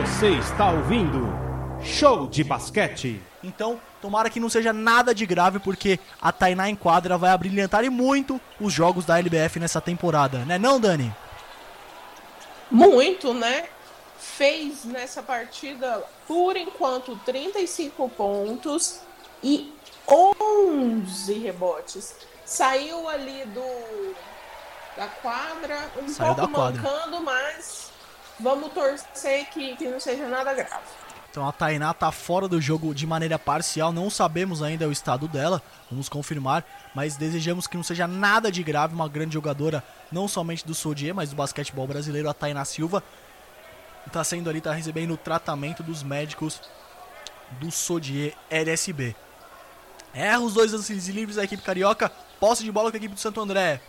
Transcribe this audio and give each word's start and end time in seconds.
Você 0.00 0.30
está 0.30 0.70
ouvindo 0.70 1.28
Show 1.82 2.26
de 2.26 2.42
Basquete. 2.42 3.20
Então, 3.44 3.78
tomara 4.00 4.30
que 4.30 4.40
não 4.40 4.48
seja 4.48 4.72
nada 4.72 5.14
de 5.14 5.26
grave, 5.26 5.58
porque 5.58 6.00
a 6.22 6.32
Tainá 6.32 6.70
em 6.70 6.74
quadra 6.74 7.18
vai 7.18 7.30
abrilhantar 7.30 7.84
e 7.84 7.90
muito 7.90 8.40
os 8.58 8.72
jogos 8.72 9.04
da 9.04 9.18
LBF 9.18 9.60
nessa 9.60 9.78
temporada, 9.78 10.38
né 10.46 10.58
não, 10.58 10.80
Dani? 10.80 11.14
Muito, 12.70 13.34
né? 13.34 13.66
Fez 14.18 14.86
nessa 14.86 15.22
partida, 15.22 16.02
por 16.26 16.56
enquanto, 16.56 17.14
35 17.26 18.08
pontos 18.08 19.00
e 19.42 19.70
11 20.08 21.38
rebotes. 21.40 22.14
Saiu 22.46 23.06
ali 23.06 23.44
do 23.44 24.14
da 24.96 25.08
quadra, 25.08 25.90
um 26.02 26.08
Saiu 26.08 26.34
pouco 26.34 26.50
mancando, 26.52 27.20
mas 27.20 27.90
vamos 28.40 28.72
torcer 28.72 29.46
que, 29.50 29.76
que 29.76 29.88
não 29.88 30.00
seja 30.00 30.28
nada 30.28 30.52
grave. 30.52 30.84
Então 31.30 31.48
a 31.48 31.52
Tainá 31.52 31.94
tá 31.94 32.10
fora 32.10 32.48
do 32.48 32.60
jogo 32.60 32.92
de 32.92 33.06
maneira 33.06 33.38
parcial, 33.38 33.92
não 33.92 34.10
sabemos 34.10 34.64
ainda 34.64 34.88
o 34.88 34.92
estado 34.92 35.28
dela, 35.28 35.62
vamos 35.88 36.08
confirmar, 36.08 36.64
mas 36.92 37.16
desejamos 37.16 37.68
que 37.68 37.76
não 37.76 37.84
seja 37.84 38.08
nada 38.08 38.50
de 38.50 38.64
grave, 38.64 38.94
uma 38.94 39.08
grande 39.08 39.34
jogadora, 39.34 39.84
não 40.10 40.26
somente 40.26 40.66
do 40.66 40.74
Sodier, 40.74 41.14
mas 41.14 41.30
do 41.30 41.36
basquetebol 41.36 41.86
brasileiro, 41.86 42.28
a 42.28 42.34
Tainá 42.34 42.64
Silva. 42.64 43.00
Tá 44.10 44.24
sendo 44.24 44.50
ali, 44.50 44.60
tá 44.60 44.72
recebendo 44.72 45.14
o 45.14 45.16
tratamento 45.16 45.84
dos 45.84 46.02
médicos 46.02 46.60
do 47.60 47.70
Sodier 47.70 48.34
LSB. 48.50 49.14
Erra 50.12 50.40
os 50.40 50.54
dois 50.54 50.72
lances 50.72 51.06
livres 51.06 51.36
da 51.36 51.44
equipe 51.44 51.62
carioca, 51.62 52.10
posse 52.40 52.64
de 52.64 52.72
bola 52.72 52.90
com 52.90 52.96
a 52.96 52.98
equipe 52.98 53.14
do 53.14 53.20
Santo 53.20 53.40
André. 53.40 53.80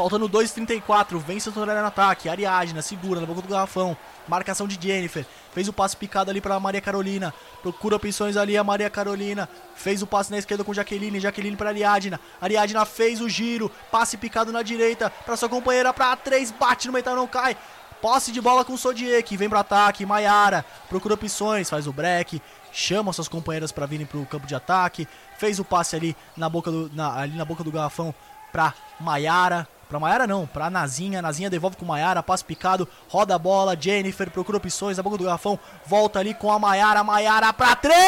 Faltando 0.00 0.30
2,34. 0.30 1.18
Vem 1.18 1.38
Santo 1.38 1.60
André 1.60 1.78
no 1.78 1.86
ataque. 1.86 2.26
Ariadna 2.26 2.80
segura 2.80 3.20
na 3.20 3.26
boca 3.26 3.42
do 3.42 3.48
garrafão. 3.48 3.94
Marcação 4.26 4.66
de 4.66 4.78
Jennifer. 4.80 5.26
Fez 5.52 5.68
o 5.68 5.74
passe 5.74 5.94
picado 5.94 6.30
ali 6.30 6.40
para 6.40 6.58
Maria 6.58 6.80
Carolina. 6.80 7.34
Procura 7.60 7.96
opções 7.96 8.34
ali 8.38 8.56
a 8.56 8.64
Maria 8.64 8.88
Carolina. 8.88 9.46
Fez 9.74 10.00
o 10.00 10.06
passe 10.06 10.30
na 10.30 10.38
esquerda 10.38 10.64
com 10.64 10.72
Jaqueline. 10.72 11.20
Jaqueline 11.20 11.54
para 11.54 11.68
Ariadna. 11.68 12.18
Ariadna 12.40 12.86
fez 12.86 13.20
o 13.20 13.28
giro. 13.28 13.70
Passe 13.90 14.16
picado 14.16 14.50
na 14.50 14.62
direita 14.62 15.10
para 15.10 15.36
sua 15.36 15.50
companheira 15.50 15.92
para 15.92 16.16
três. 16.16 16.50
Bate 16.50 16.86
no 16.86 16.94
metal, 16.94 17.14
não 17.14 17.26
cai. 17.26 17.54
Posse 18.00 18.32
de 18.32 18.40
bola 18.40 18.64
com 18.64 18.72
o 18.72 18.78
Sodier, 18.78 19.22
que 19.22 19.36
vem 19.36 19.50
para 19.50 19.60
ataque. 19.60 20.06
Maiara 20.06 20.64
procura 20.88 21.12
opções, 21.12 21.68
faz 21.68 21.86
o 21.86 21.92
break, 21.92 22.40
chama 22.72 23.12
suas 23.12 23.28
companheiras 23.28 23.70
para 23.70 23.84
virem 23.84 24.06
pro 24.06 24.24
campo 24.24 24.46
de 24.46 24.54
ataque. 24.54 25.06
Fez 25.36 25.58
o 25.58 25.64
passe 25.64 25.94
ali 25.94 26.16
na 26.38 26.48
boca 26.48 26.70
do, 26.70 26.90
na, 26.94 27.20
ali 27.20 27.36
na 27.36 27.44
boca 27.44 27.62
do 27.62 27.70
garrafão 27.70 28.14
para 28.50 28.72
Maiara. 28.98 29.68
Pra 29.90 29.98
Maiara 29.98 30.24
não, 30.24 30.46
pra 30.46 30.70
Nazinha. 30.70 31.20
Nazinha 31.20 31.50
devolve 31.50 31.76
com 31.76 31.84
Maiara, 31.84 32.22
passe 32.22 32.44
picado, 32.44 32.88
roda 33.08 33.34
a 33.34 33.38
bola. 33.38 33.76
Jennifer 33.78 34.30
procura 34.30 34.58
opções 34.58 34.96
na 34.96 35.02
boca 35.02 35.18
do 35.18 35.24
garrafão. 35.24 35.58
Volta 35.84 36.20
ali 36.20 36.32
com 36.32 36.52
a 36.52 36.60
Maiara. 36.60 37.02
Maiara 37.02 37.52
pra 37.52 37.74
três! 37.74 37.98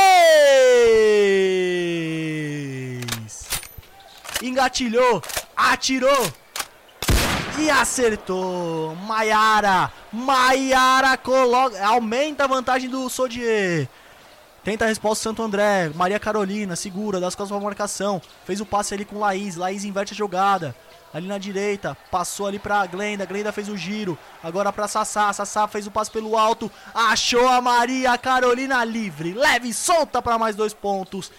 Engatilhou, 4.40 5.20
atirou 5.56 6.32
e 7.58 7.68
acertou. 7.68 8.94
Maiara, 8.94 9.90
Maiara 10.12 11.16
coloca, 11.16 11.84
aumenta 11.84 12.44
a 12.44 12.46
vantagem 12.46 12.88
do 12.88 13.10
Sodier. 13.10 13.88
Tenta 14.64 14.84
a 14.84 14.88
resposta 14.88 15.24
Santo 15.24 15.42
André. 15.42 15.90
Maria 15.94 16.20
Carolina, 16.20 16.76
segura, 16.76 17.18
das 17.18 17.34
costas 17.34 17.56
pra 17.56 17.64
marcação. 17.64 18.22
Fez 18.44 18.60
o 18.60 18.66
passe 18.66 18.94
ali 18.94 19.04
com 19.04 19.18
Laís. 19.18 19.56
Laís 19.56 19.84
inverte 19.84 20.12
a 20.12 20.16
jogada 20.16 20.74
ali 21.12 21.26
na 21.26 21.36
direita, 21.36 21.96
passou 22.10 22.46
ali 22.46 22.58
pra 22.58 22.86
Glenda, 22.86 23.26
Glenda 23.26 23.52
fez 23.52 23.68
o 23.68 23.76
giro, 23.76 24.18
agora 24.42 24.72
pra 24.72 24.88
Sassá, 24.88 25.32
Sassá 25.32 25.68
fez 25.68 25.86
o 25.86 25.90
passe 25.90 26.10
pelo 26.10 26.38
alto, 26.38 26.70
achou 26.94 27.46
a 27.48 27.60
Maria 27.60 28.16
Carolina 28.16 28.82
livre, 28.82 29.34
leve 29.34 29.68
e 29.68 29.74
solta 29.74 30.22
para 30.22 30.38
mais 30.38 30.56
dois 30.56 30.72
pontos. 30.72 31.30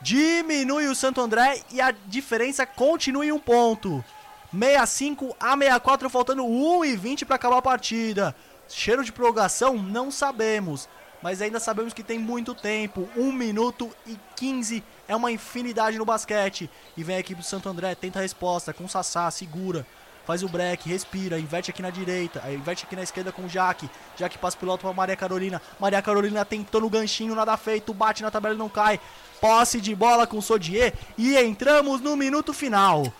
Diminui 0.00 0.86
o 0.86 0.94
Santo 0.94 1.20
André 1.20 1.62
e 1.72 1.80
a 1.80 1.92
diferença 2.06 2.64
continua 2.64 3.26
em 3.26 3.32
um 3.32 3.38
ponto. 3.38 4.04
65 4.52 5.36
a 5.38 5.56
64, 5.56 6.08
faltando 6.08 6.44
1 6.44 6.84
e 6.84 6.96
20 6.96 7.24
para 7.24 7.36
acabar 7.36 7.58
a 7.58 7.62
partida. 7.62 8.34
Cheiro 8.68 9.04
de 9.04 9.12
prorrogação? 9.12 9.76
Não 9.76 10.10
sabemos 10.10 10.88
mas 11.22 11.42
ainda 11.42 11.60
sabemos 11.60 11.92
que 11.92 12.02
tem 12.02 12.18
muito 12.18 12.54
tempo. 12.54 13.08
1 13.16 13.32
minuto 13.32 13.90
e 14.06 14.18
15 14.36 14.82
é 15.06 15.14
uma 15.14 15.30
infinidade 15.30 15.98
no 15.98 16.04
basquete. 16.04 16.70
E 16.96 17.02
vem 17.02 17.16
a 17.16 17.20
equipe 17.20 17.40
do 17.40 17.46
Santo 17.46 17.68
André, 17.68 17.94
tenta 17.94 18.18
a 18.18 18.22
resposta 18.22 18.72
com 18.72 18.84
o 18.84 18.88
Sassá, 18.88 19.30
segura. 19.30 19.86
Faz 20.26 20.42
o 20.42 20.48
break, 20.48 20.88
respira, 20.88 21.38
inverte 21.38 21.70
aqui 21.70 21.82
na 21.82 21.90
direita, 21.90 22.40
inverte 22.52 22.84
aqui 22.84 22.94
na 22.94 23.02
esquerda 23.02 23.32
com 23.32 23.42
o 23.42 23.48
Jaque. 23.48 23.90
Jaque 24.16 24.38
passa 24.38 24.56
pelo 24.56 24.70
alto 24.70 24.82
pra 24.82 24.92
Maria 24.92 25.16
Carolina. 25.16 25.60
Maria 25.78 26.00
Carolina 26.00 26.44
tentou 26.44 26.80
no 26.82 26.90
ganchinho, 26.90 27.34
nada 27.34 27.56
feito, 27.56 27.92
bate 27.92 28.22
na 28.22 28.30
tabela 28.30 28.54
e 28.54 28.58
não 28.58 28.68
cai. 28.68 29.00
Posse 29.40 29.80
de 29.80 29.94
bola 29.94 30.26
com 30.26 30.38
o 30.38 30.42
Sodier 30.42 30.94
e 31.18 31.36
entramos 31.36 32.00
no 32.00 32.16
minuto 32.16 32.52
final. 32.52 33.12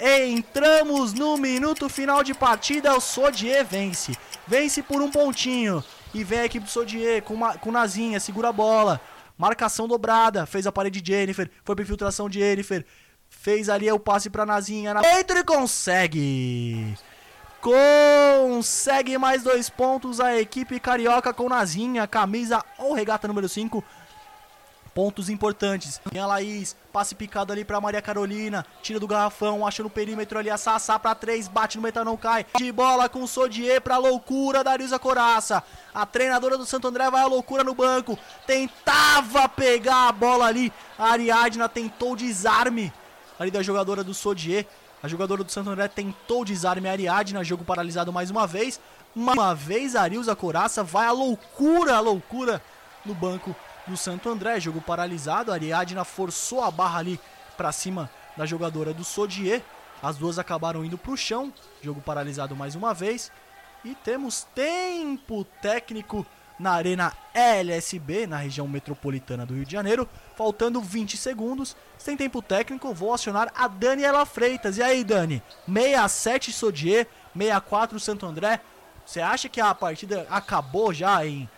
Entramos 0.00 1.12
no 1.12 1.36
minuto 1.36 1.88
final 1.88 2.22
de 2.22 2.34
partida, 2.34 2.94
o 2.94 3.00
Sodier 3.00 3.64
vence. 3.64 4.12
Vence 4.46 4.82
por 4.82 5.02
um 5.02 5.10
pontinho. 5.10 5.82
E 6.14 6.22
vem 6.22 6.40
a 6.40 6.44
equipe 6.44 6.66
do 6.66 6.70
Sodier 6.70 7.22
com, 7.22 7.34
uma, 7.34 7.56
com 7.56 7.70
Nazinha, 7.70 8.20
segura 8.20 8.48
a 8.48 8.52
bola. 8.52 9.00
Marcação 9.36 9.88
dobrada. 9.88 10.46
Fez 10.46 10.66
a 10.66 10.72
parede 10.72 11.00
de 11.00 11.12
Jennifer. 11.12 11.50
Foi 11.64 11.74
pra 11.74 11.82
infiltração 11.82 12.28
de 12.28 12.38
Jennifer. 12.38 12.84
Fez 13.28 13.68
ali 13.68 13.90
o 13.90 13.98
passe 13.98 14.28
pra 14.28 14.44
Nazinha. 14.44 14.94
Na... 14.94 15.00
E 15.00 15.44
consegue. 15.44 16.94
Consegue 17.60 19.16
mais 19.18 19.42
dois 19.42 19.70
pontos 19.70 20.20
a 20.20 20.38
equipe 20.38 20.78
carioca 20.78 21.32
com 21.32 21.48
Nazinha. 21.48 22.06
Camisa 22.06 22.62
ou 22.78 22.92
regata 22.92 23.26
número 23.26 23.48
5 23.48 23.82
pontos 24.94 25.28
importantes. 25.28 26.00
Tem 26.10 26.20
a 26.20 26.26
Laís, 26.26 26.76
passe 26.92 27.14
picado 27.14 27.52
ali 27.52 27.64
pra 27.64 27.80
Maria 27.80 28.02
Carolina, 28.02 28.64
tira 28.82 29.00
do 29.00 29.06
garrafão, 29.06 29.66
acha 29.66 29.82
no 29.82 29.90
perímetro 29.90 30.38
ali 30.38 30.50
a 30.50 30.56
Sassá 30.56 30.98
pra 30.98 31.14
três, 31.14 31.48
bate 31.48 31.76
no 31.76 31.82
metal, 31.82 32.04
não 32.04 32.16
cai. 32.16 32.46
De 32.56 32.70
bola 32.72 33.08
com 33.08 33.22
o 33.22 33.28
Sodier 33.28 33.80
pra 33.80 33.98
loucura 33.98 34.62
da 34.62 34.72
Arisa 34.72 34.98
Coraça. 34.98 35.62
A 35.94 36.06
treinadora 36.06 36.56
do 36.56 36.66
Santo 36.66 36.88
André 36.88 37.10
vai 37.10 37.22
à 37.22 37.26
loucura 37.26 37.64
no 37.64 37.74
banco. 37.74 38.18
Tentava 38.46 39.48
pegar 39.48 40.08
a 40.08 40.12
bola 40.12 40.46
ali. 40.46 40.72
A 40.98 41.10
Ariadna 41.10 41.68
tentou 41.68 42.16
desarme 42.16 42.92
ali 43.38 43.50
da 43.50 43.62
jogadora 43.62 44.04
do 44.04 44.14
Sodier. 44.14 44.66
A 45.02 45.08
jogadora 45.08 45.42
do 45.42 45.50
Santo 45.50 45.70
André 45.70 45.88
tentou 45.88 46.44
desarme 46.44 46.88
a 46.88 46.92
Ariadna, 46.92 47.42
jogo 47.42 47.64
paralisado 47.64 48.12
mais 48.12 48.30
uma 48.30 48.46
vez. 48.46 48.80
Uma 49.14 49.54
vez 49.54 49.94
a 49.94 50.02
Arilza 50.02 50.34
Coraça 50.34 50.82
vai 50.82 51.06
à 51.06 51.12
loucura, 51.12 51.96
à 51.96 52.00
loucura 52.00 52.62
no 53.04 53.14
banco 53.14 53.54
do 53.86 53.96
Santo 53.96 54.28
André. 54.28 54.60
Jogo 54.60 54.80
paralisado. 54.80 55.50
A 55.50 55.54
Ariadna 55.54 56.04
forçou 56.04 56.62
a 56.62 56.70
barra 56.70 56.98
ali 56.98 57.20
para 57.56 57.72
cima 57.72 58.10
da 58.36 58.46
jogadora 58.46 58.92
do 58.92 59.04
Sodier. 59.04 59.62
As 60.02 60.16
duas 60.16 60.38
acabaram 60.38 60.84
indo 60.84 60.98
para 60.98 61.12
o 61.12 61.16
chão. 61.16 61.52
Jogo 61.82 62.00
paralisado 62.00 62.56
mais 62.56 62.74
uma 62.74 62.92
vez. 62.92 63.30
E 63.84 63.94
temos 63.94 64.46
tempo 64.54 65.44
técnico 65.60 66.26
na 66.58 66.72
Arena 66.72 67.12
LSB, 67.34 68.26
na 68.26 68.36
região 68.36 68.68
metropolitana 68.68 69.44
do 69.44 69.54
Rio 69.54 69.64
de 69.64 69.72
Janeiro. 69.72 70.08
Faltando 70.36 70.80
20 70.80 71.16
segundos. 71.16 71.76
Sem 71.98 72.16
tempo 72.16 72.42
técnico, 72.42 72.92
vou 72.92 73.12
acionar 73.12 73.52
a 73.54 73.68
Daniela 73.68 74.24
Freitas. 74.24 74.78
E 74.78 74.82
aí, 74.82 75.04
Dani? 75.04 75.42
67 75.66 76.52
Sodier, 76.52 77.06
64 77.36 78.00
Santo 78.00 78.26
André. 78.26 78.60
Você 79.04 79.20
acha 79.20 79.48
que 79.48 79.60
a 79.60 79.74
partida 79.74 80.26
acabou 80.30 80.92
já 80.94 81.26
em 81.26 81.48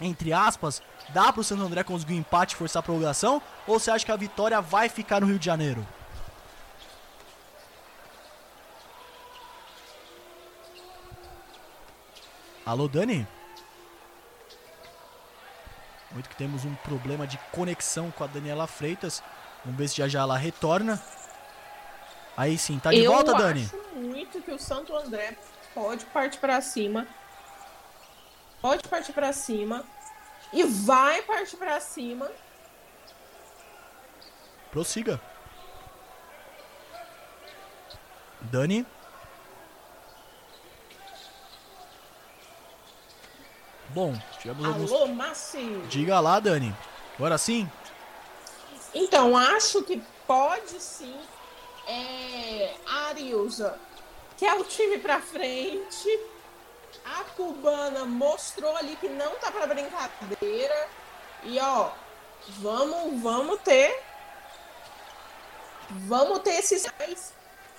entre 0.00 0.32
aspas, 0.32 0.82
dá 1.10 1.32
pro 1.32 1.44
Santo 1.44 1.62
André 1.62 1.82
conseguir 1.82 2.14
um 2.14 2.18
empate 2.18 2.54
e 2.54 2.58
forçar 2.58 2.80
a 2.80 2.82
prorrogação? 2.82 3.40
Ou 3.66 3.78
você 3.78 3.90
acha 3.90 4.04
que 4.04 4.12
a 4.12 4.16
vitória 4.16 4.60
vai 4.60 4.88
ficar 4.88 5.20
no 5.20 5.26
Rio 5.26 5.38
de 5.38 5.46
Janeiro? 5.46 5.86
Alô, 12.64 12.88
Dani? 12.88 13.26
Muito 16.12 16.28
que 16.28 16.36
temos 16.36 16.64
um 16.64 16.74
problema 16.76 17.26
de 17.26 17.38
conexão 17.50 18.10
com 18.10 18.22
a 18.22 18.26
Daniela 18.26 18.66
Freitas. 18.66 19.22
Vamos 19.64 19.78
ver 19.78 19.88
se 19.88 19.96
já 19.96 20.08
já 20.08 20.20
ela 20.20 20.36
retorna. 20.36 21.02
Aí 22.36 22.56
sim, 22.56 22.78
tá 22.78 22.90
de 22.90 22.98
Eu 22.98 23.12
volta, 23.12 23.34
Dani? 23.34 23.68
Eu 23.72 23.80
acho 23.80 23.96
muito 23.96 24.40
que 24.42 24.52
o 24.52 24.58
Santo 24.58 24.96
André 24.96 25.36
pode 25.74 26.04
partir 26.06 26.38
para 26.38 26.60
cima 26.60 27.06
pode 28.62 28.88
partir 28.88 29.12
para 29.12 29.32
cima 29.32 29.84
e 30.52 30.64
vai 30.64 31.22
partir 31.22 31.56
para 31.56 31.80
cima. 31.80 32.30
Prossiga. 34.70 35.20
Dani. 38.40 38.86
Bom, 43.90 44.18
tivemos 44.40 44.64
Alô, 44.64 44.96
alguns... 44.96 45.16
Massi. 45.16 45.82
Diga 45.88 46.18
lá, 46.20 46.40
Dani. 46.40 46.74
Agora 47.16 47.36
sim? 47.36 47.70
Então, 48.94 49.36
acho 49.36 49.82
que 49.82 50.02
pode 50.26 50.80
sim. 50.80 51.14
É, 51.86 52.74
a 52.86 53.08
Ariusa 53.08 53.78
quer 54.38 54.54
o 54.54 54.64
time 54.64 54.98
pra 54.98 55.20
frente 55.20 56.20
A 57.04 57.24
cubana 57.36 58.04
mostrou 58.04 58.76
ali 58.76 58.96
que 58.96 59.08
não 59.08 59.32
tá 59.36 59.50
para 59.50 59.66
brincadeira. 59.66 60.88
E 61.44 61.58
ó, 61.58 61.90
vamos, 62.60 63.20
vamos 63.20 63.60
ter 63.60 64.02
vamos 65.90 66.38
ter 66.40 66.54
esses 66.54 66.86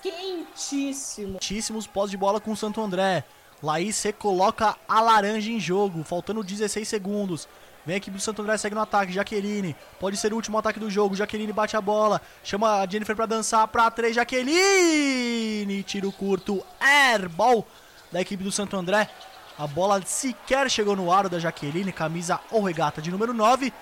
quentíssimos. 0.02 1.38
Quentíssimos 1.38 1.86
pós 1.86 2.10
de 2.10 2.16
bola 2.16 2.40
com 2.40 2.52
o 2.52 2.56
Santo 2.56 2.80
André. 2.80 3.24
Laís 3.62 4.02
recoloca 4.02 4.76
a 4.86 5.00
laranja 5.00 5.50
em 5.50 5.58
jogo, 5.58 6.04
faltando 6.04 6.42
16 6.42 6.86
segundos. 6.86 7.48
Vem 7.86 7.94
a 7.94 7.96
equipe 7.98 8.16
do 8.16 8.22
Santo 8.22 8.42
André, 8.42 8.56
segue 8.56 8.74
no 8.74 8.80
ataque. 8.80 9.12
Jaqueline, 9.12 9.76
pode 10.00 10.16
ser 10.16 10.32
o 10.32 10.36
último 10.36 10.58
ataque 10.58 10.80
do 10.80 10.90
jogo. 10.90 11.14
Jaqueline 11.14 11.52
bate 11.52 11.76
a 11.76 11.80
bola, 11.80 12.20
chama 12.42 12.80
a 12.80 12.86
Jennifer 12.86 13.16
pra 13.16 13.26
dançar. 13.26 13.66
Pra 13.68 13.90
três, 13.90 14.14
Jaqueline. 14.14 15.82
Tiro 15.82 16.10
curto, 16.12 16.64
airball 16.80 17.66
da 18.14 18.20
equipe 18.20 18.44
do 18.44 18.52
Santo 18.52 18.76
André. 18.76 19.10
A 19.58 19.66
bola 19.66 20.00
sequer 20.06 20.70
chegou 20.70 20.94
no 20.94 21.12
aro 21.12 21.28
da 21.28 21.40
Jaqueline, 21.40 21.92
camisa 21.92 22.40
ou 22.50 22.62
regata 22.62 23.02
de 23.02 23.10
número 23.10 23.34
9. 23.34 23.72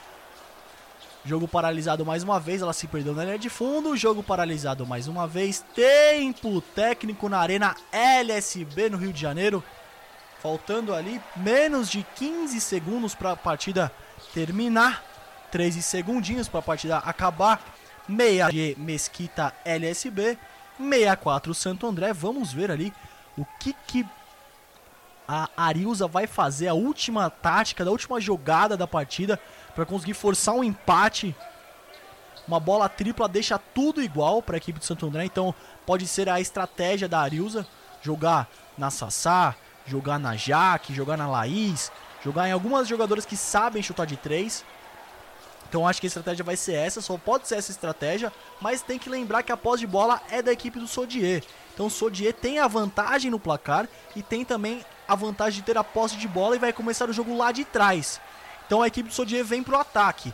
Jogo 1.25 1.47
paralisado 1.47 2.05
mais 2.05 2.23
uma 2.23 2.41
vez, 2.41 2.63
ela 2.63 2.73
se 2.73 2.89
perdeu 2.89 3.15
na 3.15 3.25
linha 3.25 3.39
de 3.39 3.51
fundo. 3.51 3.95
Jogo 3.95 4.23
paralisado 4.23 4.87
mais 4.87 5.07
uma 5.07 5.29
vez. 5.29 5.65
Tempo 5.75 6.63
técnico 6.75 7.29
na 7.29 7.39
Arena 7.39 7.77
LSB 7.93 8.89
no 8.89 8.97
Rio 8.97 9.13
de 9.13 9.21
Janeiro. 9.21 9.63
Faltando 10.43 10.95
ali 10.95 11.21
menos 11.37 11.91
de 11.91 12.03
15 12.17 12.59
segundos 12.61 13.15
para 13.15 13.33
a 13.33 13.37
partida 13.37 13.93
terminar. 14.35 15.05
13 15.51 15.83
segundinhos 15.83 16.49
para 16.49 16.61
a 16.61 16.63
partida 16.63 16.99
acabar. 16.99 17.63
6 18.07 18.49
de 18.51 18.77
Mesquita 18.79 19.55
LSB. 19.65 20.39
64 20.79 21.55
Santo 21.55 21.87
André. 21.87 22.13
Vamos 22.15 22.53
ver 22.53 22.71
ali 22.71 22.93
o 23.37 23.45
que, 23.61 23.75
que 23.87 24.05
a 25.27 25.49
Ariusa 25.57 26.07
vai 26.07 26.27
fazer. 26.27 26.69
A 26.69 26.75
última 26.75 27.31
tática, 27.31 27.85
da 27.85 27.91
última 27.91 28.21
jogada 28.21 28.77
da 28.77 28.87
partida 28.87 29.39
para 29.75 29.87
conseguir 29.87 30.15
forçar 30.15 30.55
um 30.55 30.65
empate. 30.65 31.35
Uma 32.47 32.59
bola 32.59 32.89
tripla 32.89 33.29
deixa 33.29 33.59
tudo 33.59 34.03
igual 34.03 34.43
para 34.43 34.57
a 34.57 34.59
equipe 34.59 34.79
de 34.79 34.85
Santo 34.85 35.07
André, 35.07 35.25
então 35.25 35.55
pode 35.87 36.07
ser 36.07 36.29
a 36.29 36.41
estratégia 36.41 37.09
da 37.09 37.21
Ariusa 37.21 37.67
jogar 38.03 38.49
na 38.77 38.91
Sassá, 38.91 39.55
jogar 39.87 40.19
na 40.19 40.37
Jaque, 40.37 40.93
jogar 40.93 41.17
na 41.17 41.29
Laís, 41.29 41.91
jogar 42.23 42.49
em 42.49 42.53
algumas 42.53 42.89
jogadoras 42.89 43.25
que 43.25 43.37
sabem 43.37 43.83
chutar 43.83 44.07
de 44.07 44.17
três. 44.17 44.65
Então 45.69 45.87
acho 45.87 46.01
que 46.01 46.07
a 46.07 46.09
estratégia 46.09 46.45
vai 46.45 46.57
ser 46.57 46.75
essa, 46.75 47.01
só 47.01 47.17
pode 47.17 47.49
ser 47.49 47.55
essa 47.55 47.71
estratégia, 47.71 48.31
mas 48.61 48.83
tem 48.83 48.99
que 48.99 49.09
lembrar 49.09 49.43
que 49.43 49.53
a 49.53 49.57
posse 49.57 49.81
de 49.81 49.87
bola 49.87 50.21
é 50.31 50.43
da 50.43 50.53
equipe 50.53 50.79
do 50.79 50.87
Sodier. 50.87 51.43
Então 51.73 51.87
o 51.87 51.91
Sodier 51.91 52.35
tem 52.35 52.59
a 52.59 52.69
vantagem 52.69 53.31
no 53.31 53.41
placar 53.41 53.89
e 54.15 54.23
tem 54.23 54.45
também 54.45 54.85
a 55.07 55.15
vantagem 55.15 55.61
de 55.61 55.67
ter 55.67 55.77
a 55.77 55.85
posse 55.85 56.17
de 56.17 56.29
bola 56.29 56.57
e 56.57 56.59
vai 56.59 56.73
começar 56.73 57.09
o 57.09 57.13
jogo 57.13 57.37
lá 57.37 57.53
de 57.53 57.65
trás. 57.65 58.21
Então 58.67 58.83
a 58.83 58.87
equipe 58.87 59.09
do 59.09 59.15
Sodier 59.15 59.45
vem 59.45 59.63
pro 59.63 59.79
ataque. 59.79 60.33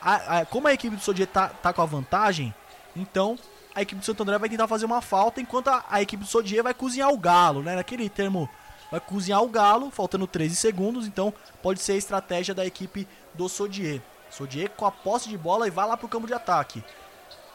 A, 0.00 0.40
a, 0.40 0.46
como 0.46 0.68
a 0.68 0.72
equipe 0.72 0.96
do 0.96 1.02
Sodier 1.02 1.28
tá, 1.28 1.48
tá 1.48 1.72
com 1.72 1.82
a 1.82 1.86
vantagem, 1.86 2.54
então 2.94 3.38
a 3.74 3.82
equipe 3.82 4.00
do 4.00 4.04
Santo 4.04 4.22
André 4.22 4.38
vai 4.38 4.48
tentar 4.48 4.68
fazer 4.68 4.86
uma 4.86 5.00
falta, 5.00 5.40
enquanto 5.40 5.68
a, 5.68 5.84
a 5.90 6.00
equipe 6.00 6.22
do 6.22 6.28
Sodier 6.28 6.62
vai 6.62 6.72
cozinhar 6.72 7.10
o 7.10 7.18
galo, 7.18 7.62
né? 7.62 7.74
Naquele 7.74 8.08
termo, 8.08 8.48
vai 8.90 9.00
cozinhar 9.00 9.42
o 9.42 9.48
galo, 9.48 9.90
faltando 9.90 10.26
13 10.26 10.54
segundos, 10.54 11.06
então 11.06 11.34
pode 11.62 11.80
ser 11.80 11.92
a 11.92 11.96
estratégia 11.96 12.54
da 12.54 12.64
equipe 12.64 13.08
do 13.34 13.48
Sodier. 13.48 14.00
Sodier 14.30 14.70
com 14.70 14.86
a 14.86 14.92
posse 14.92 15.28
de 15.28 15.36
bola 15.36 15.66
e 15.66 15.70
vai 15.70 15.86
lá 15.86 15.96
pro 15.96 16.08
campo 16.08 16.26
de 16.26 16.34
ataque. 16.34 16.84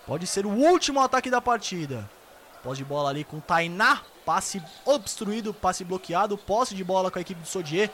Pode 0.05 0.27
ser 0.27 0.45
o 0.45 0.49
último 0.49 0.99
ataque 0.99 1.29
da 1.29 1.39
partida. 1.39 2.09
Posse 2.63 2.79
de 2.79 2.85
bola 2.85 3.09
ali 3.09 3.23
com 3.23 3.39
Tainá, 3.39 4.01
passe 4.25 4.61
obstruído, 4.85 5.53
passe 5.53 5.83
bloqueado, 5.83 6.37
posse 6.37 6.75
de 6.75 6.83
bola 6.83 7.09
com 7.09 7.17
a 7.17 7.21
equipe 7.21 7.41
do 7.41 7.47
Sodier. 7.47 7.89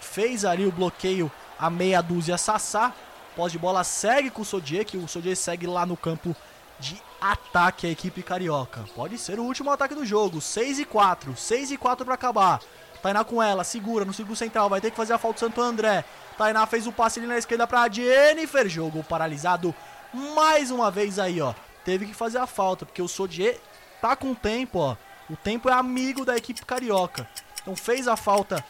Fez 0.00 0.44
ali 0.44 0.66
o 0.66 0.72
bloqueio 0.72 1.30
a 1.58 1.70
meia 1.70 2.02
dúzia 2.02 2.36
Sassá. 2.36 2.92
Pós 3.34 3.50
de 3.50 3.58
bola 3.58 3.82
segue 3.82 4.30
com 4.30 4.42
o 4.42 4.44
Sodier, 4.44 4.84
que 4.84 4.96
o 4.96 5.08
Sodier 5.08 5.36
segue 5.36 5.66
lá 5.66 5.84
no 5.84 5.96
campo 5.96 6.36
de 6.78 7.00
ataque 7.20 7.86
a 7.86 7.90
equipe 7.90 8.22
carioca. 8.22 8.84
Pode 8.94 9.18
ser 9.18 9.38
o 9.38 9.44
último 9.44 9.70
ataque 9.70 9.94
do 9.94 10.04
jogo. 10.04 10.40
6 10.40 10.80
e 10.80 10.84
4. 10.84 11.36
6 11.36 11.70
e 11.72 11.76
4 11.76 12.04
para 12.04 12.14
acabar. 12.14 12.60
Tainá 13.02 13.24
com 13.24 13.42
ela, 13.42 13.64
segura 13.64 14.04
no 14.04 14.14
círculo 14.14 14.36
central, 14.36 14.68
vai 14.68 14.80
ter 14.80 14.90
que 14.90 14.96
fazer 14.96 15.12
a 15.12 15.18
falta 15.18 15.36
do 15.36 15.40
Santo 15.40 15.60
André. 15.60 16.04
Tainá 16.38 16.66
fez 16.66 16.86
o 16.86 16.92
passe 16.92 17.18
ali 17.18 17.28
na 17.28 17.36
esquerda 17.36 17.66
pra 17.66 17.88
Jennifer. 17.88 18.68
Jogo 18.68 19.02
paralisado 19.04 19.74
mais 20.12 20.70
uma 20.70 20.90
vez 20.90 21.18
aí, 21.18 21.40
ó. 21.40 21.54
Teve 21.84 22.06
que 22.06 22.14
fazer 22.14 22.38
a 22.38 22.46
falta, 22.46 22.86
porque 22.86 23.02
o 23.02 23.08
Sodier 23.08 23.58
tá 24.04 24.14
com 24.14 24.34
tempo, 24.34 24.80
ó. 24.80 24.96
O 25.30 25.34
tempo 25.34 25.70
é 25.70 25.72
amigo 25.72 26.26
da 26.26 26.36
equipe 26.36 26.62
carioca. 26.66 27.26
Então 27.62 27.74
fez 27.74 28.06
a 28.06 28.16
falta 28.16 28.62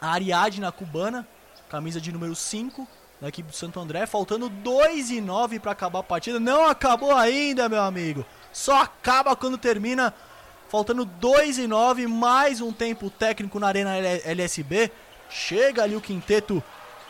a 0.00 0.10
Ariadna 0.10 0.72
cubana 0.72 1.24
camisa 1.68 2.00
de 2.00 2.10
número 2.10 2.34
5 2.34 2.86
da 3.20 3.28
equipe 3.28 3.48
do 3.48 3.54
Santo 3.54 3.78
André, 3.78 4.04
faltando 4.04 4.48
2 4.48 5.10
e 5.10 5.20
9 5.20 5.60
para 5.60 5.70
acabar 5.70 6.00
a 6.00 6.02
partida. 6.02 6.40
Não 6.40 6.66
acabou 6.66 7.14
ainda, 7.14 7.68
meu 7.68 7.80
amigo. 7.82 8.26
Só 8.52 8.82
acaba 8.82 9.36
quando 9.36 9.56
termina. 9.56 10.12
Faltando 10.68 11.04
2 11.04 11.58
e 11.58 11.68
9, 11.68 12.08
mais 12.08 12.60
um 12.60 12.72
tempo 12.72 13.10
técnico 13.10 13.60
na 13.60 13.68
Arena 13.68 13.96
LSB. 13.96 14.90
Chega 15.30 15.84
ali 15.84 15.94
o 15.94 16.00
quinteto 16.00 16.60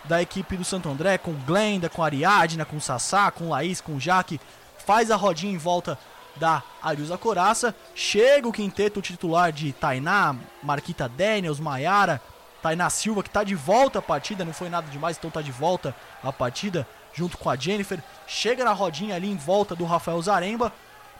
da 0.04 0.20
equipe 0.20 0.54
do 0.54 0.64
Santo 0.64 0.90
André, 0.90 1.16
com 1.16 1.32
Glenda, 1.32 1.88
com 1.88 2.02
Ariadna, 2.02 2.66
com 2.66 2.78
Sassá, 2.78 3.30
com 3.30 3.48
Laís, 3.48 3.80
com 3.80 3.98
Jaque. 3.98 4.38
Faz 4.84 5.10
a 5.10 5.16
rodinha 5.16 5.54
em 5.54 5.58
volta 5.58 5.98
da 6.36 6.62
Ariusa 6.82 7.18
Coraça. 7.18 7.74
Chega 7.94 8.48
o 8.48 8.52
quinteto 8.52 9.00
titular 9.02 9.52
de 9.52 9.72
Tainá, 9.72 10.34
Marquita 10.62 11.08
Daniels, 11.08 11.60
Maiara, 11.60 12.20
Tainá 12.62 12.88
Silva, 12.88 13.22
que 13.22 13.28
está 13.28 13.42
de 13.42 13.54
volta 13.54 13.98
à 13.98 14.02
partida, 14.02 14.44
não 14.44 14.52
foi 14.52 14.68
nada 14.68 14.86
demais, 14.90 15.16
então 15.16 15.28
está 15.28 15.42
de 15.42 15.50
volta 15.50 15.94
à 16.22 16.32
partida, 16.32 16.86
junto 17.12 17.36
com 17.36 17.50
a 17.50 17.56
Jennifer. 17.56 18.02
Chega 18.26 18.64
na 18.64 18.72
rodinha 18.72 19.16
ali 19.16 19.30
em 19.30 19.36
volta 19.36 19.74
do 19.74 19.84
Rafael 19.84 20.22
Zaremba, 20.22 20.72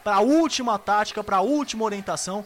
para 0.05 0.17
a 0.17 0.21
última 0.21 0.79
tática, 0.79 1.23
para 1.23 1.39
a 1.39 1.41
última 1.41 1.85
orientação, 1.85 2.45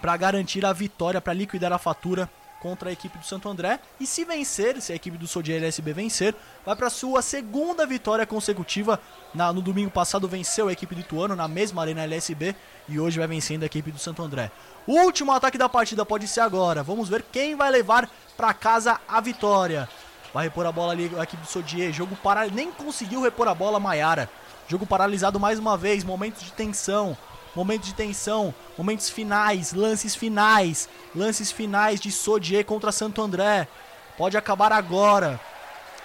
para 0.00 0.16
garantir 0.16 0.64
a 0.64 0.72
vitória, 0.72 1.20
para 1.20 1.32
liquidar 1.32 1.72
a 1.72 1.78
fatura 1.78 2.28
contra 2.62 2.90
a 2.90 2.92
equipe 2.92 3.18
do 3.18 3.26
Santo 3.26 3.48
André. 3.48 3.80
E 3.98 4.06
se 4.06 4.24
vencer, 4.24 4.80
se 4.80 4.92
a 4.92 4.94
equipe 4.94 5.18
do 5.18 5.26
Sodier 5.26 5.58
LSB 5.58 5.92
vencer, 5.92 6.34
vai 6.64 6.76
para 6.76 6.88
sua 6.88 7.20
segunda 7.20 7.84
vitória 7.84 8.24
consecutiva. 8.24 9.00
Na, 9.34 9.52
no 9.52 9.60
domingo 9.60 9.90
passado 9.90 10.28
venceu 10.28 10.68
a 10.68 10.72
equipe 10.72 10.94
do 10.94 11.00
Ituano 11.00 11.34
na 11.34 11.48
mesma 11.48 11.82
arena 11.82 12.04
LSB 12.04 12.54
e 12.88 13.00
hoje 13.00 13.18
vai 13.18 13.26
vencendo 13.26 13.64
a 13.64 13.66
equipe 13.66 13.90
do 13.90 13.98
Santo 13.98 14.22
André. 14.22 14.52
O 14.86 14.92
último 15.00 15.32
ataque 15.32 15.58
da 15.58 15.68
partida 15.68 16.06
pode 16.06 16.28
ser 16.28 16.40
agora. 16.40 16.84
Vamos 16.84 17.08
ver 17.08 17.24
quem 17.32 17.56
vai 17.56 17.70
levar 17.70 18.08
para 18.36 18.54
casa 18.54 19.00
a 19.08 19.20
vitória. 19.20 19.88
Vai 20.32 20.44
repor 20.44 20.64
a 20.64 20.72
bola 20.72 20.92
ali 20.92 21.10
a 21.18 21.24
equipe 21.24 21.42
do 21.42 21.48
Sodier. 21.48 21.92
Jogo 21.92 22.14
paralisado. 22.14 22.56
Nem 22.56 22.70
conseguiu 22.70 23.20
repor 23.22 23.48
a 23.48 23.54
bola 23.54 23.80
Maiara. 23.80 24.30
Jogo 24.68 24.86
paralisado 24.86 25.40
mais 25.40 25.58
uma 25.58 25.76
vez. 25.76 26.04
Momentos 26.04 26.42
de 26.42 26.52
tensão 26.52 27.16
momentos 27.54 27.88
de 27.88 27.94
tensão, 27.94 28.54
momentos 28.76 29.10
finais, 29.10 29.72
lances 29.72 30.14
finais, 30.14 30.88
lances 31.14 31.52
finais 31.52 32.00
de 32.00 32.10
Sodier 32.10 32.64
contra 32.64 32.92
Santo 32.92 33.22
André. 33.22 33.68
Pode 34.16 34.36
acabar 34.36 34.72
agora. 34.72 35.40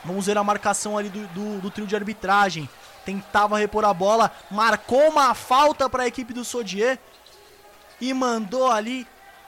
Vamos 0.04 0.26
ver 0.26 0.38
a 0.38 0.44
marcação 0.44 0.98
ali 0.98 1.10
do, 1.10 1.28
do, 1.28 1.62
do 1.62 1.72
trio 1.72 1.88
de 1.88 1.96
arbitragem. 1.96 2.70
Tentava 3.06 3.58
repor 3.58 3.86
a 3.86 3.94
bola, 3.94 4.32
marcou 4.52 5.10
uma 5.10 5.34
falta 5.34 5.90
para 5.90 6.04
a 6.04 6.08
equipe 6.08 6.34
do 6.34 6.44
Sodier 6.44 7.00
e 8.02 8.14
mandou 8.14 8.70
ali 8.70 9.08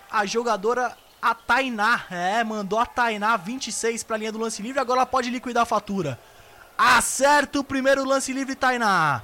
a 0.10 0.26
jogadora 0.26 0.98
a 1.22 1.36
Tainá. 1.36 2.04
É, 2.10 2.44
mandou 2.44 2.80
a 2.80 2.86
Tainá 2.86 3.36
26 3.36 4.04
para 4.04 4.16
a 4.16 4.20
linha 4.20 4.32
do 4.32 4.40
lance 4.40 4.62
livre. 4.62 4.80
Agora 4.80 5.00
ela 5.00 5.06
pode 5.06 5.30
liquidar 5.30 5.64
a 5.64 5.66
fatura. 5.66 6.20
Acerta 6.78 7.60
o 7.60 7.64
primeiro 7.64 8.06
lance 8.06 8.32
livre, 8.32 8.56
Tainá. 8.56 9.24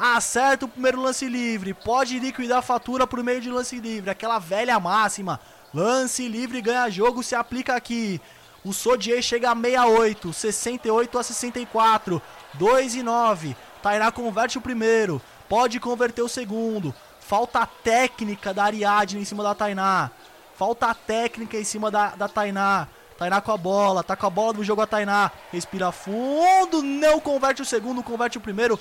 Acerta 0.00 0.64
o 0.64 0.68
primeiro 0.68 1.00
lance 1.00 1.28
livre. 1.28 1.74
Pode 1.74 2.18
liquidar 2.20 2.58
a 2.58 2.62
fatura 2.62 3.04
por 3.04 3.22
meio 3.24 3.40
de 3.40 3.50
lance 3.50 3.80
livre. 3.80 4.10
Aquela 4.10 4.38
velha 4.38 4.78
máxima. 4.78 5.40
Lance 5.74 6.26
livre 6.28 6.62
ganha 6.62 6.88
jogo 6.88 7.22
se 7.22 7.34
aplica 7.34 7.74
aqui. 7.74 8.20
O 8.64 8.72
Sodier 8.72 9.20
chega 9.22 9.50
a 9.50 9.54
68, 9.54 10.32
68 10.32 11.18
a 11.18 11.22
64, 11.22 12.22
2 12.54 12.94
e 12.94 13.02
9. 13.02 13.56
Tainá 13.82 14.12
converte 14.12 14.58
o 14.58 14.60
primeiro, 14.60 15.22
pode 15.48 15.78
converter 15.80 16.22
o 16.22 16.28
segundo. 16.28 16.94
Falta 17.20 17.66
técnica 17.66 18.54
da 18.54 18.64
Ariadne 18.64 19.20
em 19.20 19.24
cima 19.24 19.42
da 19.42 19.54
Tainá. 19.54 20.10
Falta 20.56 20.94
técnica 20.94 21.56
em 21.56 21.64
cima 21.64 21.90
da, 21.90 22.10
da 22.10 22.28
Tainá. 22.28 22.88
Tainá 23.16 23.40
com 23.40 23.52
a 23.52 23.56
bola, 23.56 24.02
tá 24.02 24.16
com 24.16 24.26
a 24.26 24.30
bola 24.30 24.52
do 24.54 24.64
jogo 24.64 24.82
a 24.82 24.86
Tainá. 24.86 25.30
Respira 25.52 25.92
fundo, 25.92 26.82
não 26.82 27.20
converte 27.20 27.62
o 27.62 27.64
segundo, 27.64 28.02
converte 28.02 28.38
o 28.38 28.40
primeiro 28.40 28.78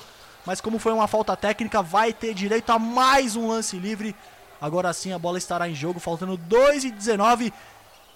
mas 0.47 0.61
como 0.61 0.79
foi 0.79 0.93
uma 0.93 1.09
falta 1.09 1.35
técnica, 1.35 1.81
vai 1.81 2.13
ter 2.13 2.33
direito 2.33 2.69
a 2.69 2.79
mais 2.79 3.35
um 3.35 3.49
lance 3.49 3.77
livre. 3.77 4.15
Agora 4.61 4.93
sim 4.93 5.11
a 5.11 5.19
bola 5.19 5.37
estará 5.37 5.67
em 5.67 5.75
jogo, 5.75 5.99
faltando 5.99 6.37
2 6.37 6.85
e 6.85 6.89
19. 6.89 7.53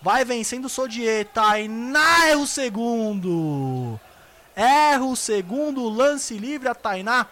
Vai 0.01 0.23
vencendo 0.23 0.65
o 0.65 0.69
Sodier, 0.69 1.27
Tainá 1.27 2.29
erra 2.29 2.39
o 2.39 2.47
segundo. 2.47 3.99
Erra 4.55 5.03
o 5.03 5.13
segundo 5.13 5.89
lance 5.89 6.37
livre 6.37 6.69
a 6.69 6.73
Tainá. 6.73 7.27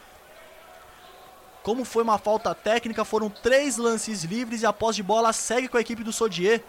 Como 1.63 1.85
foi 1.85 2.03
uma 2.03 2.17
falta 2.17 2.53
técnica, 2.53 3.05
foram 3.05 3.29
três 3.29 3.77
lances 3.77 4.25
livres 4.25 4.63
e 4.63 4.65
a 4.65 4.75
de 4.91 5.01
bola 5.01 5.31
segue 5.31 5.69
com 5.69 5.77
a 5.77 5.81
equipe 5.81 6.03
do 6.03 6.11
Sodier. 6.11 6.61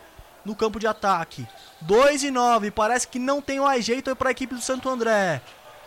no 0.45 0.55
campo 0.55 0.79
de 0.79 0.87
ataque. 0.87 1.47
2 1.81 2.23
e 2.23 2.31
9, 2.31 2.71
parece 2.71 3.09
que 3.09 3.19
não 3.19 3.43
tem 3.43 3.59
mais 3.59 3.85
jeito 3.85 4.15
para 4.15 4.29
a 4.29 4.31
equipe 4.31 4.55
do 4.55 4.61
Santo 4.61 4.89
André. 4.89 5.43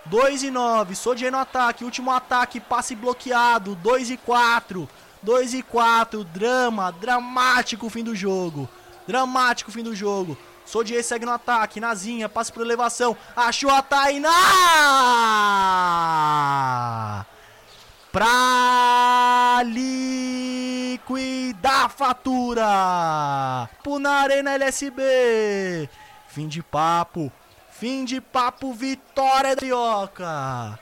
2 0.06 0.44
e 0.44 0.52
9, 0.52 0.96
Sodier 0.96 1.32
no 1.32 1.38
ataque, 1.38 1.86
último 1.86 2.12
ataque, 2.12 2.60
passe 2.60 2.96
bloqueado. 2.96 3.76
2 3.76 4.12
e 4.12 4.18
4, 4.18 4.90
2 5.22 5.54
e 5.54 5.64
4, 5.64 6.24
drama, 6.26 6.92
dramático 6.92 7.90
fim 7.90 8.04
do 8.04 8.14
jogo. 8.16 8.68
Dramático 9.08 9.72
fim 9.72 9.84
do 9.84 9.96
jogo. 9.96 10.38
Sodier 10.66 11.04
segue 11.04 11.26
no 11.26 11.32
ataque, 11.32 11.80
Nazinha, 11.80 12.30
passe 12.30 12.52
por 12.52 12.62
elevação, 12.62 13.16
achou 13.36 13.70
a 13.70 13.82
Tainá! 13.82 14.30
Pra 18.12 19.62
liquidar 19.66 21.86
a 21.86 21.90
fatura! 21.90 23.70
Punarena 23.84 24.52
LSB! 24.52 25.90
Fim 26.28 26.48
de 26.48 26.64
papo, 26.64 27.32
fim 27.84 28.06
de 28.06 28.22
papo, 28.22 28.72
vitória 28.72 29.58
Carioca! 29.58 30.80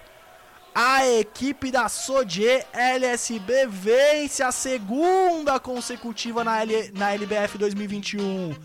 A 0.75 1.08
equipe 1.08 1.72
da 1.72 1.89
Sodier 1.89 2.63
LSB 2.72 3.65
vence 3.65 4.43
a 4.43 4.51
segunda 4.51 5.60
consecutiva 5.60 6.43
na, 6.43 6.62
L, 6.62 6.91
na 6.93 7.12
LBF 7.12 7.58
2021. 7.58 8.55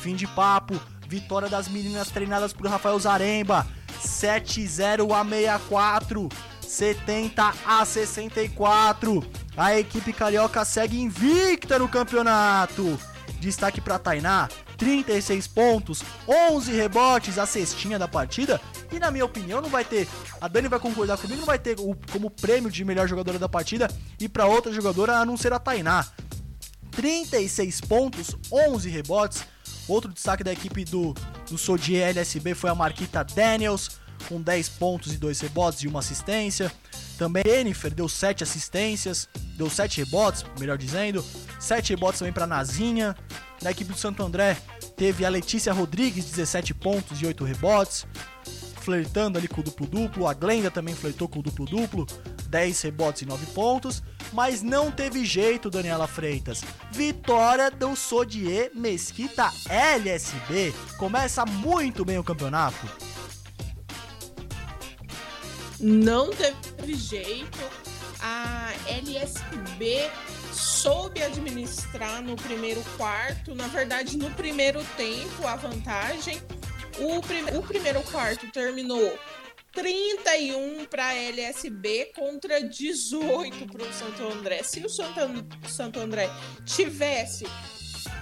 Fim 0.00 0.16
de 0.16 0.26
papo, 0.26 0.74
vitória 1.06 1.48
das 1.48 1.68
meninas 1.68 2.10
treinadas 2.10 2.52
por 2.52 2.66
Rafael 2.66 2.98
Zaremba. 2.98 3.64
7-0 4.04 5.12
a 5.12 5.24
64, 5.24 6.28
70 6.60 7.54
a 7.64 7.84
64. 7.84 9.24
A 9.56 9.78
equipe 9.78 10.12
carioca 10.12 10.64
segue 10.64 10.98
invicta 10.98 11.78
no 11.78 11.88
campeonato. 11.88 12.98
Destaque 13.40 13.80
para 13.80 13.98
Tainá, 13.98 14.48
36 14.76 15.46
pontos, 15.46 16.02
11 16.26 16.72
rebotes, 16.72 17.38
a 17.38 17.46
cestinha 17.46 17.98
da 17.98 18.08
partida. 18.08 18.60
E 18.90 18.98
na 18.98 19.10
minha 19.10 19.24
opinião, 19.24 19.60
não 19.60 19.68
vai 19.68 19.84
ter. 19.84 20.08
A 20.40 20.48
Dani 20.48 20.68
vai 20.68 20.78
concordar 20.78 21.18
comigo, 21.18 21.40
não 21.40 21.46
vai 21.46 21.58
ter 21.58 21.76
como 22.10 22.30
prêmio 22.30 22.70
de 22.70 22.84
melhor 22.84 23.08
jogadora 23.08 23.38
da 23.38 23.48
partida 23.48 23.88
e 24.20 24.28
para 24.28 24.46
outra 24.46 24.72
jogadora 24.72 25.18
a 25.18 25.24
não 25.24 25.36
ser 25.36 25.52
a 25.52 25.58
Tainá. 25.58 26.06
36 26.92 27.80
pontos, 27.82 28.34
11 28.50 28.88
rebotes. 28.88 29.44
Outro 29.86 30.12
destaque 30.12 30.42
da 30.42 30.52
equipe 30.52 30.84
do, 30.84 31.14
do 31.48 31.56
Sodier 31.56 32.08
LSB 32.08 32.54
foi 32.54 32.70
a 32.70 32.74
Marquita 32.74 33.22
Daniels, 33.22 34.00
com 34.28 34.40
10 34.40 34.68
pontos 34.70 35.12
e 35.12 35.16
2 35.16 35.40
rebotes 35.40 35.82
e 35.82 35.88
uma 35.88 36.00
assistência. 36.00 36.72
Também 37.16 37.44
Jennifer 37.46 37.94
deu 37.94 38.08
7 38.08 38.42
assistências, 38.42 39.28
deu 39.56 39.70
7 39.70 40.04
rebotes, 40.04 40.44
melhor 40.58 40.78
dizendo. 40.78 41.24
7 41.58 41.90
rebotes 41.90 42.18
também 42.18 42.32
para 42.32 42.46
Nazinha. 42.46 43.16
Da 43.60 43.70
equipe 43.70 43.92
do 43.92 43.98
Santo 43.98 44.22
André 44.22 44.56
teve 44.96 45.24
a 45.24 45.28
Letícia 45.28 45.72
Rodrigues, 45.72 46.26
17 46.26 46.74
pontos 46.74 47.20
e 47.20 47.26
8 47.26 47.44
rebotes. 47.44 48.06
Flertando 48.80 49.38
ali 49.38 49.48
com 49.48 49.60
o 49.60 49.64
duplo-duplo. 49.64 50.28
A 50.28 50.34
Glenda 50.34 50.70
também 50.70 50.94
flertou 50.94 51.28
com 51.28 51.40
o 51.40 51.42
duplo-duplo. 51.42 52.06
10 52.48 52.82
rebotes 52.82 53.22
e 53.22 53.26
9 53.26 53.46
pontos. 53.46 54.02
Mas 54.32 54.62
não 54.62 54.90
teve 54.90 55.24
jeito, 55.24 55.70
Daniela 55.70 56.06
Freitas. 56.06 56.62
Vitória 56.92 57.70
do 57.70 57.96
Sodier 57.96 58.70
Mesquita 58.74 59.52
LSB. 59.68 60.72
Começa 60.98 61.44
muito 61.44 62.04
bem 62.04 62.18
o 62.18 62.24
campeonato. 62.24 62.86
Não 65.80 66.30
teve 66.30 66.94
jeito. 66.94 67.58
A 68.20 68.55
LSB 68.88 70.10
soube 70.52 71.22
administrar 71.22 72.22
no 72.22 72.36
primeiro 72.36 72.82
quarto, 72.96 73.54
na 73.54 73.66
verdade, 73.66 74.16
no 74.16 74.30
primeiro 74.32 74.82
tempo, 74.96 75.46
a 75.46 75.56
vantagem. 75.56 76.40
O, 76.98 77.20
prim 77.20 77.44
o 77.56 77.62
primeiro 77.62 78.02
quarto 78.04 78.50
terminou 78.50 79.18
31 79.72 80.86
para 80.86 81.14
LSB 81.14 82.12
contra 82.16 82.66
18 82.66 83.66
para 83.66 83.82
o 83.82 83.92
Santo 83.92 84.22
André. 84.26 84.62
Se 84.62 84.80
o 84.80 84.88
Santo, 84.88 85.20
Santo 85.68 86.00
André 86.00 86.30
tivesse 86.64 87.44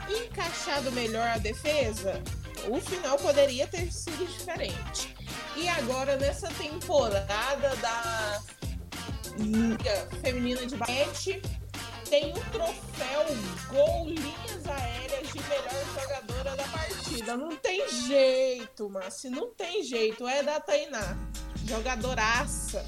encaixado 0.08 0.90
melhor 0.90 1.28
a 1.28 1.38
defesa, 1.38 2.20
o 2.68 2.80
final 2.80 3.16
poderia 3.18 3.68
ter 3.68 3.92
sido 3.92 4.26
diferente. 4.26 5.14
E 5.56 5.68
agora, 5.68 6.16
nessa 6.16 6.48
temporada 6.48 7.76
da 7.76 8.42
Liga 9.38 10.08
Feminina 10.22 10.64
de 10.66 10.76
Basquete, 10.76 11.42
tem 12.08 12.30
o 12.30 12.40
troféu 12.52 13.26
Gol 13.68 14.06
Linhas 14.06 14.66
Aéreas 14.66 15.28
de 15.32 15.40
melhor 15.42 15.84
jogadora 16.00 16.56
da 16.56 16.64
partida. 16.64 17.36
Não 17.36 17.56
tem 17.56 17.88
jeito, 18.06 18.88
Massi, 18.88 19.28
não 19.28 19.52
tem 19.54 19.82
jeito. 19.82 20.26
É 20.28 20.42
da 20.42 20.60
Tainá. 20.60 21.16
Jogadoraça. 21.64 22.84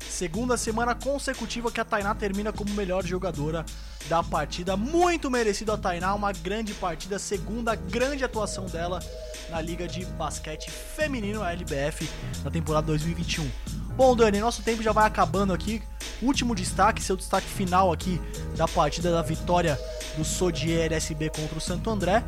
Segunda 0.00 0.58
semana 0.58 0.94
consecutiva 0.94 1.72
que 1.72 1.80
a 1.80 1.84
Tainá 1.84 2.14
termina 2.14 2.52
como 2.52 2.74
melhor 2.74 3.06
jogadora 3.06 3.64
da 4.08 4.22
partida. 4.22 4.76
Muito 4.76 5.30
merecido 5.30 5.72
a 5.72 5.78
Tainá, 5.78 6.14
uma 6.14 6.32
grande 6.32 6.74
partida, 6.74 7.18
segunda 7.18 7.74
grande 7.74 8.22
atuação 8.22 8.66
dela 8.66 9.00
na 9.48 9.60
Liga 9.62 9.88
de 9.88 10.04
Basquete 10.04 10.70
Feminino, 10.70 11.42
a 11.42 11.52
LBF, 11.52 12.06
na 12.44 12.50
temporada 12.50 12.88
2021. 12.88 13.79
Bom, 13.96 14.16
Dani, 14.16 14.40
nosso 14.40 14.62
tempo 14.62 14.82
já 14.82 14.92
vai 14.92 15.06
acabando 15.06 15.52
aqui. 15.52 15.82
Último 16.22 16.54
destaque, 16.54 17.02
seu 17.02 17.16
destaque 17.16 17.46
final 17.46 17.92
aqui 17.92 18.20
da 18.56 18.68
partida 18.68 19.10
da 19.10 19.22
vitória 19.22 19.78
do 20.16 20.24
Sodier 20.24 20.92
SB 20.92 21.30
contra 21.30 21.56
o 21.56 21.60
Santo 21.60 21.90
André. 21.90 22.22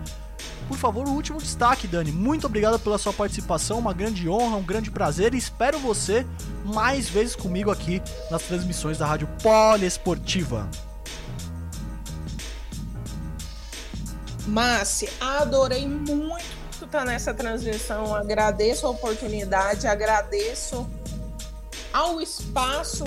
Por 0.68 0.76
favor, 0.76 1.06
o 1.06 1.12
último 1.12 1.38
destaque, 1.38 1.86
Dani. 1.86 2.10
Muito 2.10 2.46
obrigado 2.46 2.78
pela 2.78 2.98
sua 2.98 3.12
participação, 3.12 3.78
uma 3.78 3.92
grande 3.92 4.28
honra, 4.28 4.56
um 4.56 4.62
grande 4.62 4.90
prazer 4.90 5.34
e 5.34 5.38
espero 5.38 5.78
você 5.78 6.26
mais 6.64 7.08
vezes 7.08 7.36
comigo 7.36 7.70
aqui 7.70 8.00
nas 8.30 8.42
transmissões 8.42 8.98
da 8.98 9.06
Rádio 9.06 9.28
Poliesportiva. 9.42 10.68
Massi, 14.46 15.08
adorei 15.20 15.86
muito 15.86 16.62
estar 16.84 17.04
nessa 17.04 17.32
transmissão. 17.32 18.14
Agradeço 18.14 18.86
a 18.86 18.90
oportunidade, 18.90 19.86
agradeço 19.86 20.88
ao 21.92 22.20
espaço 22.20 23.04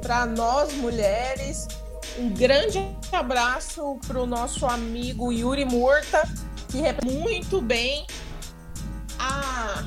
para 0.00 0.26
nós 0.26 0.72
mulheres. 0.74 1.66
Um 2.18 2.30
grande 2.30 2.78
abraço 3.10 3.98
para 4.06 4.20
o 4.20 4.26
nosso 4.26 4.66
amigo 4.66 5.32
Yuri 5.32 5.64
Murta, 5.64 6.22
que 6.68 6.78
representa 6.78 7.20
muito 7.22 7.60
bem 7.60 8.06
a... 9.18 9.84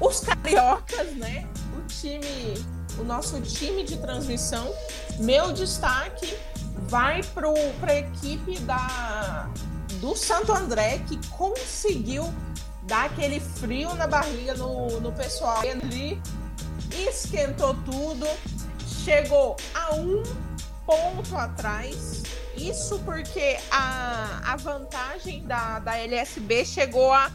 os 0.00 0.20
cariocas, 0.20 1.14
né? 1.14 1.48
O 1.76 1.86
time, 1.86 2.54
o 2.98 3.04
nosso 3.04 3.40
time 3.40 3.84
de 3.84 3.96
transmissão. 3.96 4.74
Meu 5.18 5.52
destaque 5.52 6.36
vai 6.88 7.22
para 7.22 7.48
a 7.48 7.98
equipe 7.98 8.58
da, 8.60 9.50
do 10.00 10.14
Santo 10.14 10.52
André, 10.52 10.98
que 11.08 11.16
conseguiu 11.28 12.32
dar 12.82 13.06
aquele 13.06 13.40
frio 13.40 13.94
na 13.94 14.06
barriga 14.06 14.54
no, 14.54 15.00
no 15.00 15.12
pessoal 15.12 15.60
ali, 15.60 16.20
esquentou 16.94 17.74
tudo, 17.84 18.26
chegou 19.04 19.56
a 19.74 19.94
um 19.94 20.22
ponto 20.86 21.36
atrás. 21.36 22.22
Isso 22.56 22.98
porque 23.00 23.58
a, 23.70 24.52
a 24.52 24.56
vantagem 24.56 25.44
da, 25.46 25.78
da 25.78 25.96
LSB 25.98 26.64
chegou 26.64 27.12
a 27.12 27.30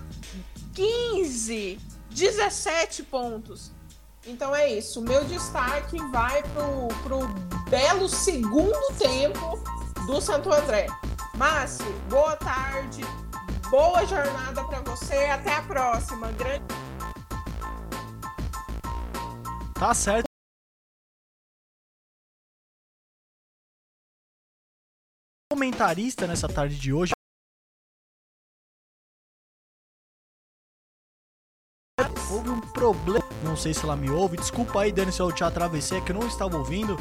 15, 0.73 1.79
17 2.11 3.03
pontos. 3.03 3.71
Então 4.25 4.55
é 4.55 4.69
isso. 4.69 5.01
Meu 5.01 5.23
destaque 5.25 5.97
vai 6.11 6.43
pro, 6.43 6.87
pro 7.03 7.27
belo 7.69 8.07
segundo 8.07 8.77
tempo 8.99 9.57
do 10.05 10.21
Santo 10.21 10.51
André. 10.53 10.87
Márcio, 11.35 11.85
boa 12.09 12.35
tarde, 12.35 13.01
boa 13.69 14.05
jornada 14.05 14.63
para 14.63 14.81
você. 14.81 15.15
Até 15.25 15.55
a 15.55 15.61
próxima. 15.61 16.31
Grande. 16.33 16.86
Tá 19.79 19.93
certo. 19.93 20.25
Comentarista 25.51 26.25
nessa 26.25 26.47
tarde 26.47 26.79
de 26.79 26.91
hoje. 26.91 27.11
Houve 32.31 32.49
um 32.49 32.59
problema, 32.73 33.23
não 33.43 33.55
sei 33.55 33.73
se 33.73 33.83
ela 33.83 33.95
me 33.95 34.09
ouve. 34.09 34.37
Desculpa 34.37 34.81
aí, 34.81 34.91
Dani, 34.91 35.11
se 35.11 35.19
eu 35.19 35.31
te 35.31 35.43
atravessei, 35.43 35.99
é 35.99 36.01
que 36.01 36.11
eu 36.11 36.15
não 36.15 36.27
estava 36.27 36.57
ouvindo. 36.57 36.95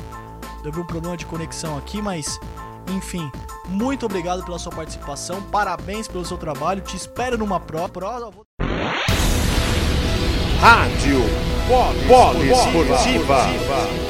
Teve 0.62 0.78
um 0.78 0.86
problema 0.86 1.16
de 1.16 1.24
conexão 1.24 1.78
aqui, 1.78 2.02
mas 2.02 2.38
enfim, 2.94 3.30
muito 3.68 4.04
obrigado 4.04 4.44
pela 4.44 4.58
sua 4.58 4.72
participação. 4.72 5.42
Parabéns 5.50 6.06
pelo 6.06 6.26
seu 6.26 6.36
trabalho. 6.36 6.82
Te 6.82 6.96
espero 6.96 7.38
numa 7.38 7.58
prova. 7.58 7.90
Rádio 10.60 11.55
Poli 11.66 12.48
Esportiva. 12.50 14.05